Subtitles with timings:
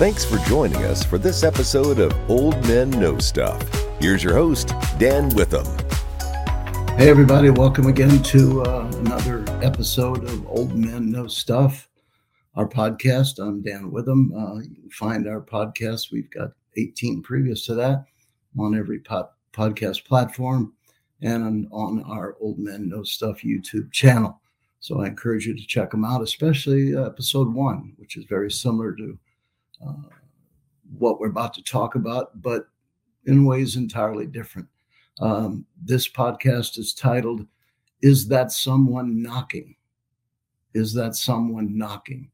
[0.00, 3.62] Thanks for joining us for this episode of Old Men Know Stuff.
[4.00, 5.66] Here's your host, Dan Witham.
[6.96, 11.88] Hey, everybody, welcome again to uh, another episode of Old Men Know Stuff,
[12.54, 13.38] our podcast.
[13.38, 14.32] I'm Dan Witham.
[14.34, 16.10] Uh, you can find our podcast.
[16.12, 18.04] We've got 18 previous to that
[18.58, 20.72] on every pod- podcast platform
[21.22, 24.40] and on our Old Men Know Stuff YouTube channel.
[24.80, 28.50] So I encourage you to check them out, especially uh, episode one, which is very
[28.50, 29.18] similar to
[29.86, 30.08] uh,
[30.98, 32.68] what we're about to talk about, but
[33.26, 34.66] in ways entirely different.
[35.20, 37.46] Um, this podcast is titled,
[38.00, 39.76] Is That Someone Knocking?
[40.72, 42.30] Is That Someone Knocking?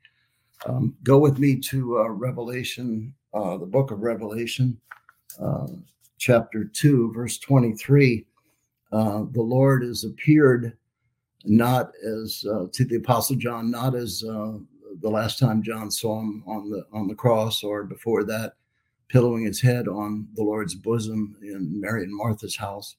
[0.67, 4.81] Um, go with me to uh, Revelation, uh, the book of Revelation,
[5.43, 5.67] uh,
[6.19, 8.25] chapter 2, verse 23.
[8.93, 10.77] Uh, the Lord has appeared
[11.47, 14.25] not as uh, to the Apostle John, not as
[15.01, 18.55] the last time John saw him on the on the cross, or before that,
[19.09, 22.97] pillowing his head on the Lord's bosom in Mary and Martha's house.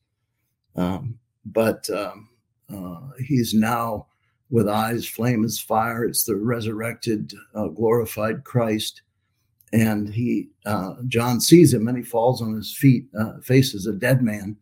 [0.75, 2.29] Um, but um,
[2.73, 4.07] uh, he's now
[4.49, 6.05] with eyes flame as fire.
[6.05, 9.01] It's the resurrected, uh, glorified Christ,
[9.73, 13.93] and he uh, John sees him and he falls on his feet, uh, faces a
[13.93, 14.57] dead man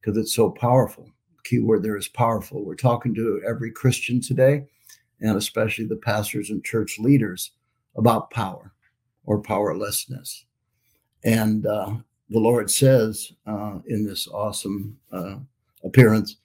[0.00, 1.10] because it's so powerful.
[1.46, 2.64] Key word there is powerful.
[2.64, 4.66] We're talking to every Christian today
[5.20, 7.52] and especially the pastors and church leaders
[7.96, 8.72] about power
[9.24, 10.44] or powerlessness.
[11.24, 11.96] And uh,
[12.30, 15.36] the Lord says uh, in this awesome uh,
[15.84, 16.36] appearance,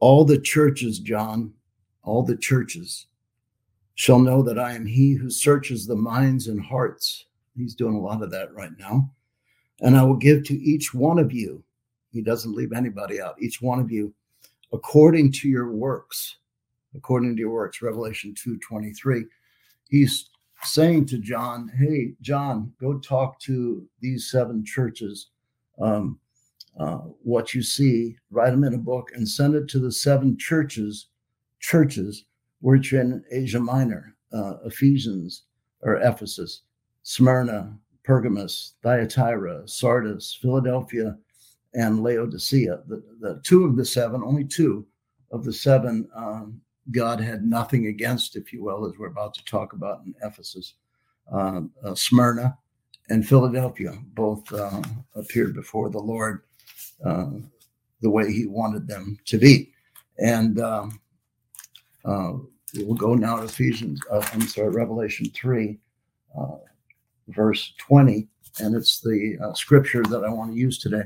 [0.00, 1.52] all the churches, John,
[2.02, 3.06] all the churches
[3.94, 7.26] shall know that I am he who searches the minds and hearts.
[7.56, 9.10] He's doing a lot of that right now.
[9.80, 11.62] And I will give to each one of you,
[12.12, 14.12] he doesn't leave anybody out, each one of you,
[14.72, 16.36] according to your works
[16.94, 19.24] according to your works, Revelation 2 23.
[19.88, 20.30] He's
[20.64, 25.28] saying to John, Hey, John, go talk to these seven churches.
[25.80, 26.18] Um,
[26.78, 30.36] uh, what you see, write them in a book and send it to the seven
[30.36, 31.08] churches,
[31.60, 32.24] churches
[32.60, 35.44] which are in Asia Minor, uh, Ephesians
[35.82, 36.62] or Ephesus,
[37.02, 41.16] Smyrna, Pergamos, Thyatira, Sardis, Philadelphia,
[41.74, 42.82] and Laodicea.
[42.86, 44.86] The, the two of the seven, only two
[45.30, 49.44] of the seven um, God had nothing against, if you will, as we're about to
[49.44, 50.74] talk about in Ephesus.
[51.30, 52.56] Uh, uh, Smyrna
[53.10, 54.82] and Philadelphia both uh,
[55.14, 56.42] appeared before the Lord
[57.04, 57.30] uh,
[58.00, 59.72] the way He wanted them to be.
[60.18, 61.00] And um,
[62.04, 62.32] uh,
[62.76, 65.78] we'll go now to Ephesians, uh, I'm sorry, Revelation 3,
[67.28, 68.26] verse 20.
[68.60, 71.02] And it's the scripture that I want to use today.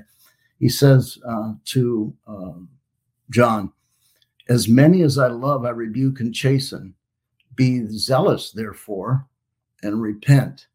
[0.62, 1.19] He says
[1.65, 2.69] to um,
[3.31, 3.73] John,
[4.49, 6.95] as many as I love, I rebuke and chasten.
[7.56, 9.27] Be zealous, therefore,
[9.83, 10.69] and repent.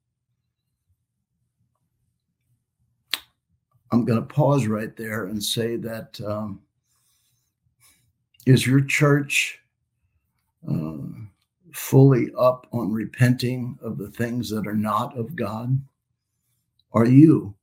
[3.93, 6.59] I'm going to pause right there and say that um,
[8.45, 9.57] is your church
[10.69, 10.97] uh,
[11.71, 15.79] fully up on repenting of the things that are not of God?
[16.91, 17.55] Are you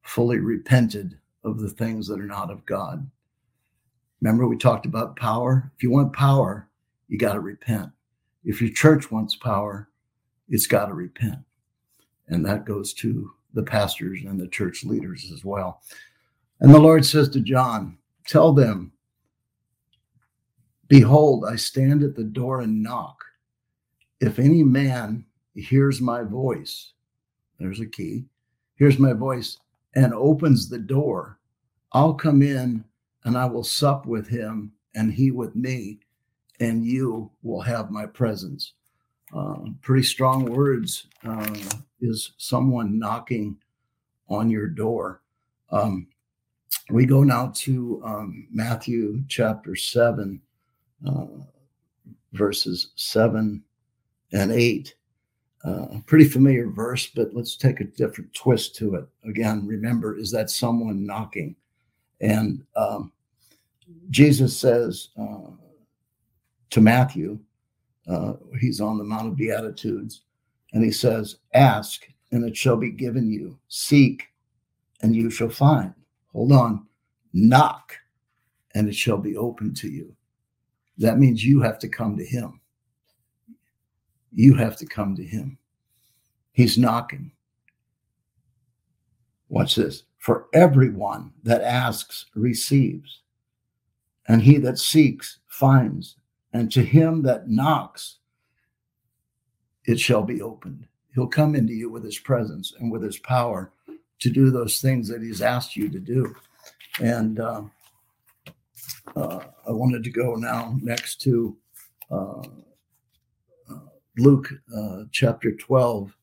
[0.00, 3.08] fully repented of the things that are not of God?
[4.20, 5.72] Remember, we talked about power.
[5.76, 6.68] If you want power,
[7.08, 7.90] you got to repent.
[8.44, 9.88] If your church wants power,
[10.48, 11.38] it's got to repent.
[12.28, 15.82] And that goes to the pastors and the church leaders as well.
[16.60, 18.92] And the Lord says to John, Tell them,
[20.88, 23.24] Behold, I stand at the door and knock.
[24.20, 25.24] If any man
[25.54, 26.92] hears my voice,
[27.58, 28.26] there's a key,
[28.76, 29.58] hears my voice
[29.94, 31.38] and opens the door,
[31.92, 32.84] I'll come in
[33.24, 36.00] and I will sup with him and he with me,
[36.60, 38.74] and you will have my presence.
[39.34, 41.54] Uh, pretty strong words uh,
[42.00, 43.56] is someone knocking
[44.28, 45.22] on your door.
[45.70, 46.08] Um,
[46.90, 50.40] we go now to um, Matthew chapter 7,
[51.06, 51.26] uh,
[52.32, 53.62] verses 7
[54.32, 54.94] and 8.
[55.64, 59.06] Uh, pretty familiar verse, but let's take a different twist to it.
[59.24, 61.54] Again, remember, is that someone knocking?
[62.20, 63.12] And um,
[64.10, 65.50] Jesus says uh,
[66.70, 67.38] to Matthew,
[68.08, 70.22] uh, he's on the Mount of Beatitudes,
[70.72, 73.58] and he says, Ask, and it shall be given you.
[73.68, 74.24] Seek,
[75.02, 75.94] and you shall find.
[76.32, 76.86] Hold on.
[77.32, 77.96] Knock,
[78.74, 80.14] and it shall be open to you.
[80.98, 82.60] That means you have to come to him.
[84.34, 85.58] You have to come to him.
[86.52, 87.32] He's knocking.
[89.48, 90.04] Watch this.
[90.18, 93.20] For everyone that asks receives,
[94.28, 96.16] and he that seeks finds,
[96.52, 98.18] and to him that knocks,
[99.84, 100.86] it shall be opened.
[101.14, 103.72] He'll come into you with his presence and with his power
[104.20, 106.34] to do those things that he's asked you to do.
[107.00, 107.62] And uh,
[109.16, 111.56] uh, I wanted to go now next to
[112.10, 112.42] uh,
[114.18, 116.14] Luke uh, chapter 12,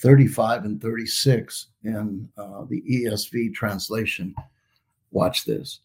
[0.00, 4.34] 35 and 36 in uh, the ESV translation.
[5.10, 5.80] Watch this.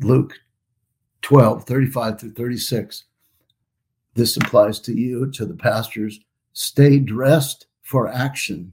[0.00, 0.34] Luke
[1.22, 3.04] 12, 35 through 36.
[4.14, 6.20] This applies to you, to the pastors.
[6.52, 8.72] Stay dressed for action.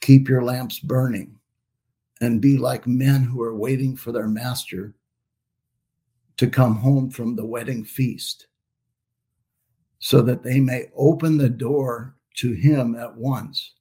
[0.00, 1.38] Keep your lamps burning
[2.20, 4.94] and be like men who are waiting for their master
[6.36, 8.48] to come home from the wedding feast
[10.04, 13.72] so that they may open the door to him at once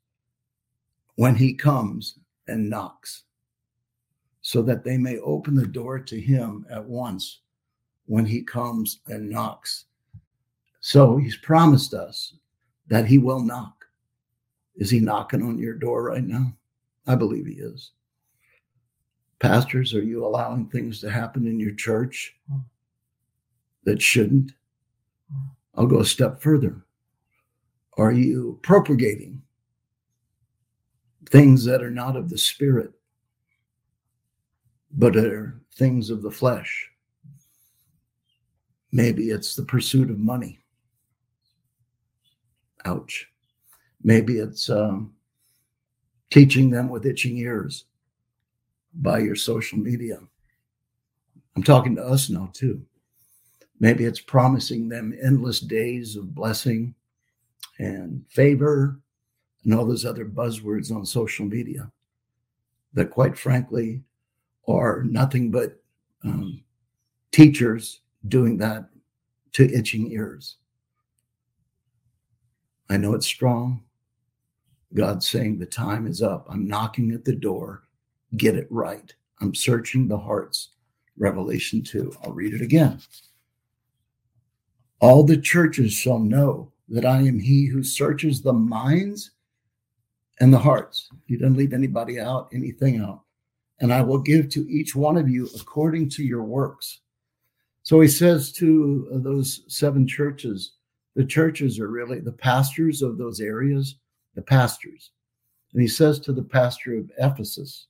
[1.16, 2.18] when he comes
[2.48, 3.24] and knocks,
[4.40, 7.42] so that they may open the door to him at once
[8.06, 9.84] when he comes and knocks.
[10.80, 12.36] So he's promised us
[12.88, 13.84] that he will knock.
[14.78, 16.54] Is he knocking on your door right now?
[17.06, 17.92] I believe he is.
[19.40, 22.60] Pastors, are you allowing things to happen in your church hmm.
[23.84, 24.54] that shouldn't?
[25.75, 26.84] I'll go a step further.
[27.98, 29.42] Are you propagating
[31.30, 32.92] things that are not of the spirit,
[34.92, 36.90] but are things of the flesh?
[38.92, 40.60] Maybe it's the pursuit of money.
[42.86, 43.28] Ouch.
[44.04, 45.14] Maybe it's um,
[46.30, 47.86] teaching them with itching ears
[48.94, 50.19] by your social media.
[51.56, 52.86] I'm talking to us now, too.
[53.80, 56.94] Maybe it's promising them endless days of blessing
[57.80, 59.00] and favor
[59.64, 61.92] and all those other buzzwords on social media
[62.94, 64.04] that, quite frankly,
[64.68, 65.81] are nothing but
[66.24, 66.64] um,
[67.31, 68.90] teachers doing that
[69.54, 70.58] to itching ears.
[72.90, 73.84] I know it's strong.
[74.94, 76.46] God's saying the time is up.
[76.50, 77.84] I'm knocking at the door.
[78.38, 79.14] Get it right.
[79.42, 80.69] I'm searching the hearts.
[81.18, 82.14] Revelation 2.
[82.24, 83.00] I'll read it again.
[85.04, 89.32] All the churches shall know that I am he who searches the minds
[90.40, 91.10] and the hearts.
[91.26, 93.24] He doesn't leave anybody out, anything out.
[93.82, 97.02] And I will give to each one of you according to your works.
[97.82, 100.76] So he says to those seven churches,
[101.18, 103.96] the churches are really the pastors of those areas,
[104.36, 105.12] the pastors.
[105.74, 107.88] And he says to the pastor of Ephesus,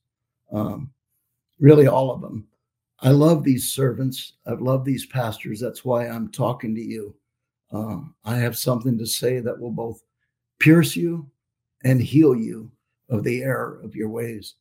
[0.50, 0.90] um,
[1.60, 2.48] really all of them,
[3.04, 4.32] I love these servants.
[4.46, 5.60] I love these pastors.
[5.60, 7.14] That's why I'm talking to you.
[7.70, 10.02] Uh, I have something to say that will both
[10.58, 11.30] pierce you
[11.84, 12.72] and heal you
[13.10, 14.54] of the error of your ways.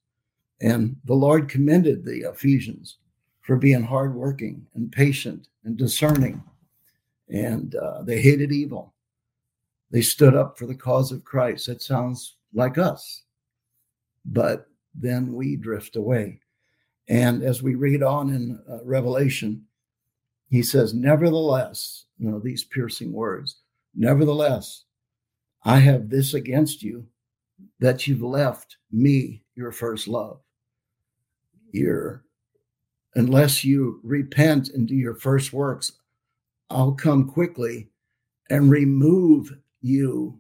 [0.60, 2.98] And the Lord commended the Ephesians
[3.42, 6.44] for being hardworking and patient and discerning.
[7.30, 8.94] And uh, they hated evil.
[9.90, 11.68] They stood up for the cause of Christ.
[11.68, 13.24] That sounds like us.
[14.26, 16.42] But then we drift away.
[17.08, 19.66] And as we read on in uh, Revelation,
[20.50, 23.58] he says, Nevertheless, you know, these piercing words,
[23.96, 24.86] nevertheless,
[25.66, 27.08] I have this against you
[27.80, 30.40] that you've left me, your first love.
[31.72, 32.24] You're,
[33.16, 35.92] unless you repent and do your first works,
[36.70, 37.90] I'll come quickly
[38.50, 40.40] and remove you,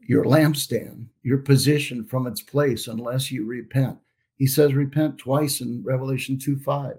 [0.00, 3.98] your lampstand, your position from its place, unless you repent.
[4.38, 6.96] He says, repent twice in Revelation 2 5.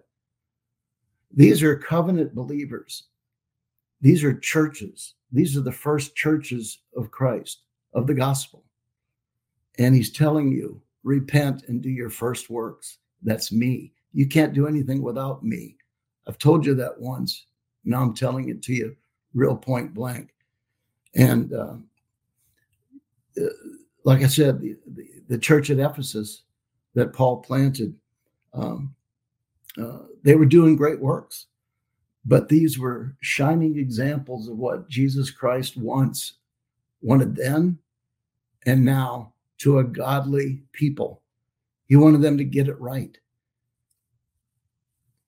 [1.31, 3.03] These are covenant believers.
[4.01, 5.15] These are churches.
[5.31, 7.61] These are the first churches of Christ,
[7.93, 8.65] of the gospel.
[9.77, 12.97] And he's telling you, repent and do your first works.
[13.23, 13.93] That's me.
[14.13, 15.77] You can't do anything without me.
[16.27, 17.45] I've told you that once.
[17.85, 18.95] Now I'm telling it to you
[19.33, 20.33] real point blank.
[21.15, 21.75] And uh,
[23.39, 23.49] uh
[24.03, 26.43] like I said, the, the, the church at Ephesus
[26.95, 27.93] that Paul planted.
[28.53, 28.95] Um,
[29.79, 31.47] uh, they were doing great works,
[32.25, 36.33] but these were shining examples of what Jesus Christ wants,
[37.01, 37.77] wanted then
[38.65, 41.21] and now to a godly people.
[41.85, 43.17] He wanted them to get it right.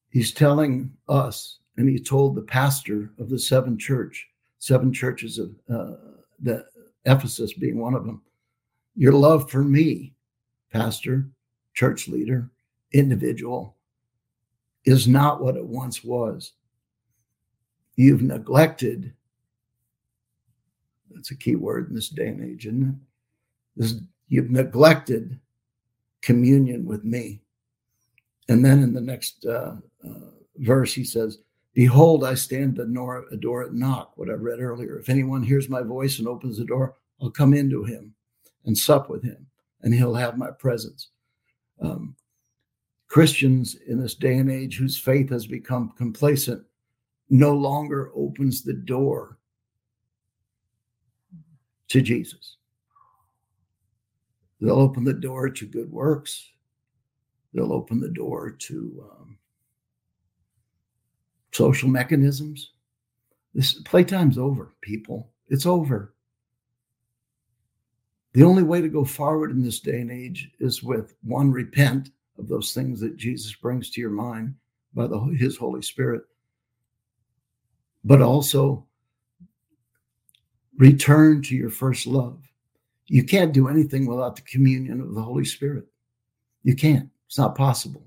[0.09, 4.27] He's telling us, and he told the pastor of the seven church,
[4.59, 5.95] seven churches of uh,
[6.41, 6.65] the
[7.05, 8.21] Ephesus being one of them,
[8.95, 10.13] your love for me,
[10.71, 11.27] pastor,
[11.73, 12.49] church leader,
[12.93, 13.75] individual,
[14.85, 16.53] is not what it once was.
[17.95, 19.13] You've neglected,
[21.11, 22.95] that's a key word in this day and age, isn't it?
[23.75, 23.95] This,
[24.27, 25.39] you've neglected
[26.21, 27.41] communion with me.
[28.49, 31.39] And then in the next uh, uh, verse, he says,
[31.73, 34.99] Behold, I stand at the door and knock, what I read earlier.
[34.99, 38.13] If anyone hears my voice and opens the door, I'll come into him
[38.65, 39.47] and sup with him,
[39.81, 41.09] and he'll have my presence.
[41.81, 42.15] Um,
[43.07, 46.63] Christians in this day and age whose faith has become complacent
[47.29, 49.38] no longer opens the door
[51.88, 52.57] to Jesus.
[54.61, 56.50] They'll open the door to good works.
[57.53, 59.38] They'll open the door to um,
[61.51, 62.71] social mechanisms.
[63.53, 65.31] This playtime's over, people.
[65.50, 66.13] It's over.
[68.33, 72.11] The only way to go forward in this day and age is with one, repent
[72.38, 74.55] of those things that Jesus brings to your mind
[74.93, 76.23] by the, his Holy Spirit,
[78.03, 78.85] but also
[80.77, 82.39] return to your first love.
[83.07, 85.85] You can't do anything without the communion of the Holy Spirit.
[86.63, 87.09] You can't.
[87.27, 88.05] It's not possible.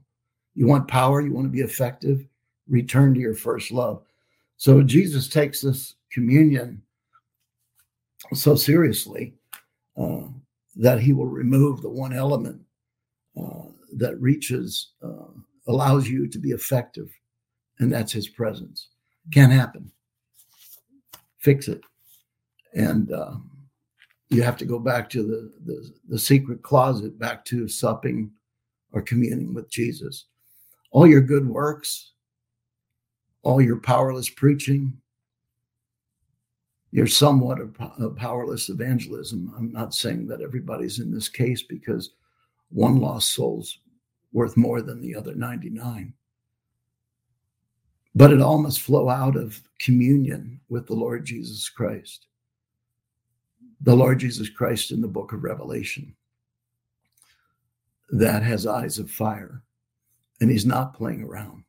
[0.54, 2.26] You want power, you want to be effective,
[2.68, 4.02] return to your first love.
[4.56, 6.80] So Jesus takes this communion
[8.32, 9.34] so seriously
[9.96, 10.28] uh,
[10.76, 12.60] that he will remove the one element
[13.40, 13.64] uh,
[13.96, 15.30] that reaches, uh,
[15.68, 17.10] allows you to be effective,
[17.78, 18.88] and that's his presence.
[19.32, 19.90] Can't happen.
[21.38, 21.80] Fix it.
[22.74, 23.50] And um,
[24.30, 28.30] you have to go back to the, the, the secret closet, back to supping
[28.92, 30.26] or communing with Jesus.
[30.90, 32.12] All your good works,
[33.42, 34.96] all your powerless preaching,
[36.94, 39.52] your somewhat of a powerless evangelism.
[39.58, 42.10] I'm not saying that everybody's in this case because
[42.70, 43.80] one lost soul's
[44.32, 46.14] worth more than the other 99.
[48.14, 52.26] But it all must flow out of communion with the Lord Jesus Christ
[53.84, 56.14] the Lord Jesus Christ in the book of Revelation
[58.10, 59.62] that has eyes of fire
[60.40, 61.64] and he's not playing around.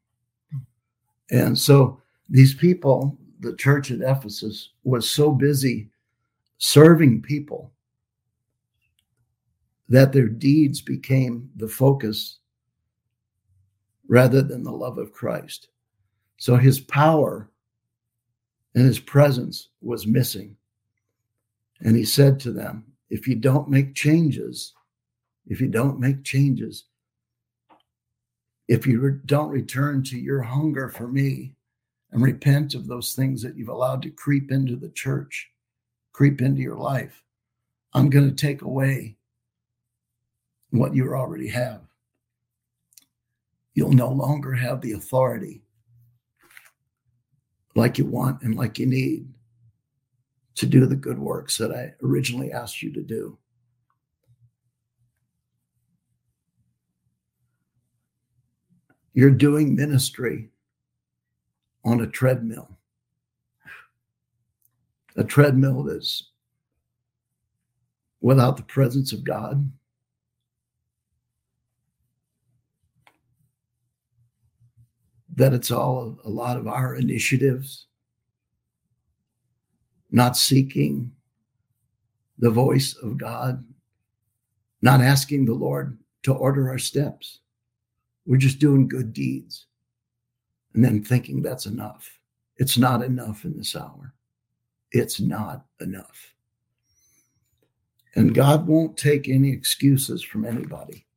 [1.29, 5.89] And so these people, the church at Ephesus, was so busy
[6.57, 7.71] serving people
[9.87, 12.39] that their deeds became the focus
[14.07, 15.67] rather than the love of Christ.
[16.37, 17.49] So his power
[18.73, 20.57] and his presence was missing.
[21.81, 24.73] And he said to them, If you don't make changes,
[25.47, 26.85] if you don't make changes,
[28.67, 31.54] if you don't return to your hunger for me
[32.15, 35.51] and repent of those things that you've allowed to creep into the church,
[36.13, 37.21] creep into your life,
[37.93, 39.17] I'm going to take away
[40.69, 41.81] what you already have.
[43.73, 45.61] You'll no longer have the authority
[47.75, 49.27] like you want and like you need
[50.55, 53.37] to do the good works that I originally asked you to do.
[59.13, 60.49] You're doing ministry
[61.85, 62.67] on a treadmill,
[65.15, 66.31] a treadmill that's
[68.21, 69.71] without the presence of God.
[75.35, 77.85] That it's all a lot of our initiatives
[80.09, 81.11] not seeking
[82.39, 83.63] the voice of God,
[84.81, 87.39] not asking the Lord to order our steps.
[88.25, 89.67] We're just doing good deeds
[90.75, 92.19] and then thinking that's enough.
[92.57, 94.13] It's not enough in this hour.
[94.91, 96.33] It's not enough.
[98.15, 101.07] And God won't take any excuses from anybody.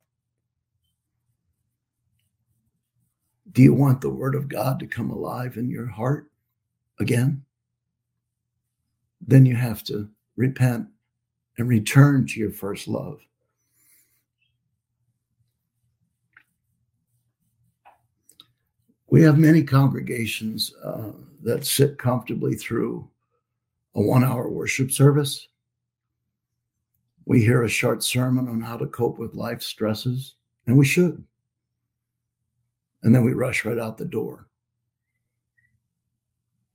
[3.53, 6.31] Do you want the word of God to come alive in your heart
[6.99, 7.45] again?
[9.27, 10.87] then you have to repent
[11.59, 13.21] and return to your first love.
[19.09, 21.13] We have many congregations uh,
[21.43, 23.09] that sit comfortably through
[23.95, 25.49] a one hour worship service.
[27.25, 30.35] We hear a short sermon on how to cope with life stresses,
[30.67, 31.23] and we should.
[33.03, 34.47] And then we rush right out the door.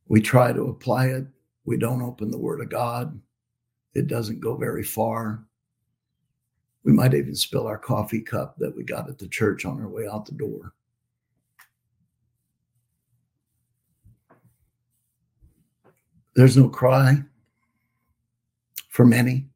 [0.07, 1.25] We try to apply it
[1.65, 3.19] we don't open the Word of God.
[3.93, 5.43] It doesn't go very far.
[6.83, 9.87] We might even spill our coffee cup that we got at the church on our
[9.87, 10.73] way out the door.
[16.35, 17.23] There's no cry
[18.89, 19.47] for many,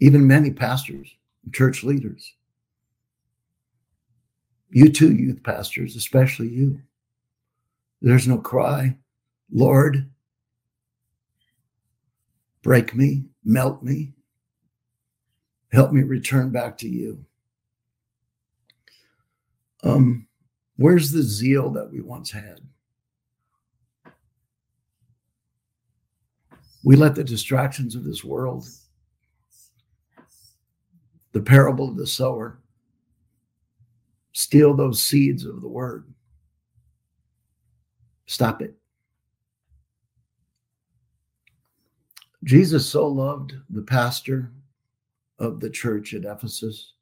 [0.00, 1.08] even many pastors,
[1.52, 2.34] church leaders.
[4.70, 6.80] You too, youth pastors, especially you.
[8.00, 8.96] There's no cry,
[9.50, 10.10] Lord,
[12.62, 14.12] break me, melt me,
[15.72, 17.24] help me return back to you.
[19.84, 20.26] Um,
[20.76, 22.60] where's the zeal that we once had?
[26.84, 28.66] We let the distractions of this world,
[31.32, 32.58] the parable of the sower,
[34.32, 36.12] steal those seeds of the word.
[38.26, 38.74] Stop it.
[42.44, 44.50] Jesus so loved the pastor
[45.38, 46.94] of the church at Ephesus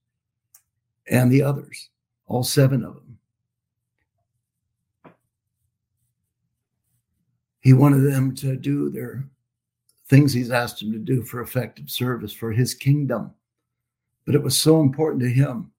[1.08, 1.88] and the others,
[2.26, 3.18] all seven of them.
[7.60, 9.25] He wanted them to do their
[10.11, 13.31] things he's asked him to do for effective service for his kingdom.
[14.26, 15.71] But it was so important to him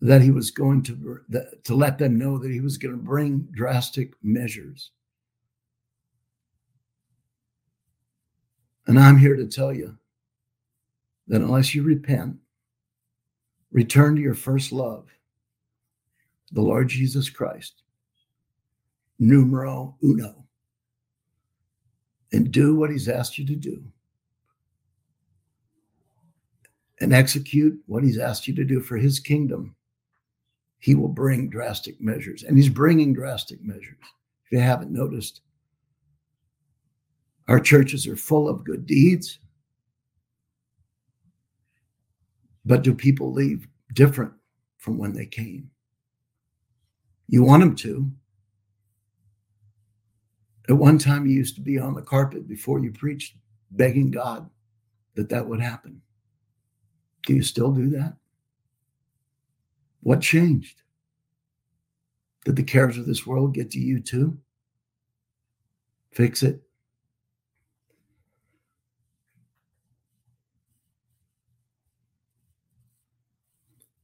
[0.00, 1.20] that he was going to
[1.62, 4.90] to let them know that he was going to bring drastic measures.
[8.86, 9.96] And I'm here to tell you
[11.28, 12.36] that unless you repent,
[13.70, 15.06] return to your first love,
[16.50, 17.82] the Lord Jesus Christ,
[19.18, 20.41] numero uno,
[22.32, 23.82] and do what he's asked you to do
[27.02, 29.74] and execute what he's asked you to do for his kingdom,
[30.78, 32.44] he will bring drastic measures.
[32.44, 33.98] And he's bringing drastic measures.
[34.46, 35.40] If you haven't noticed,
[37.48, 39.40] our churches are full of good deeds.
[42.64, 44.32] But do people leave different
[44.78, 45.70] from when they came?
[47.28, 48.10] You want them to.
[50.68, 53.36] At one time, you used to be on the carpet before you preached,
[53.72, 54.48] begging God
[55.14, 56.00] that that would happen.
[57.26, 58.14] Do you still do that?
[60.00, 60.82] What changed?
[62.44, 64.38] Did the cares of this world get to you too?
[66.12, 66.60] Fix it.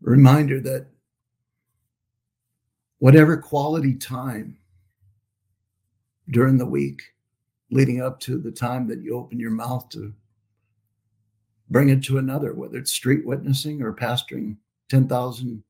[0.01, 0.87] Reminder that
[2.99, 4.57] whatever quality time
[6.31, 7.03] during the week
[7.71, 10.13] leading up to the time that you open your mouth to
[11.71, 14.57] bring it to another, whether it's street witnessing or pastoring
[14.89, 15.63] 10,000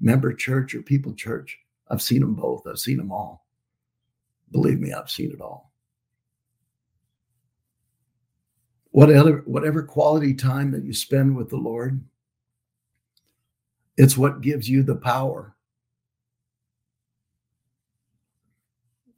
[0.00, 1.58] member church or people church.
[1.88, 2.66] I've seen them both.
[2.66, 3.46] I've seen them all.
[4.52, 5.72] Believe me, I've seen it all.
[8.90, 12.02] Whatever, whatever quality time that you spend with the Lord,
[13.96, 15.55] it's what gives you the power,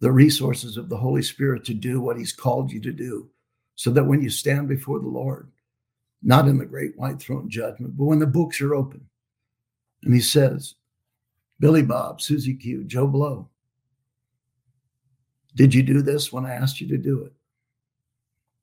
[0.01, 3.29] the resources of the Holy Spirit to do what He's called you to do,
[3.75, 5.51] so that when you stand before the Lord,
[6.23, 9.05] not in the great white throne judgment, but when the books are open,
[10.05, 10.75] and He says,
[11.61, 13.49] Billy Bob, Susie Q, Joe Blow.
[15.57, 17.33] Did you do this when I asked you to do it?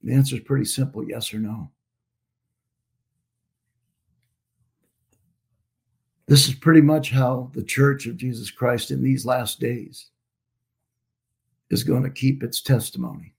[0.02, 1.70] The answer is pretty simple yes or no.
[6.28, 10.08] This is pretty much how the Church of Jesus Christ in these last days
[11.76, 13.34] is going to keep its testimony.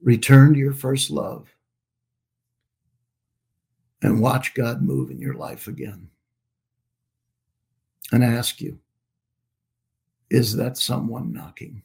[0.00, 1.48] Return to your first love
[4.00, 6.08] and watch God move in your life again.
[8.12, 8.78] And I ask you,
[10.30, 11.82] is that someone knocking?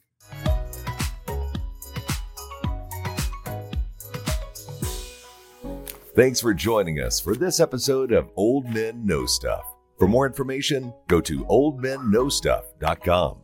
[6.14, 9.64] Thanks for joining us for this episode of Old Men Know Stuff.
[9.98, 13.42] For more information, go to oldmenknowstuff.com.